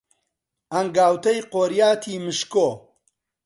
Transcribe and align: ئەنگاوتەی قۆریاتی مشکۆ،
ئەنگاوتەی 0.73 1.39
قۆریاتی 1.53 2.17
مشکۆ، 2.25 2.67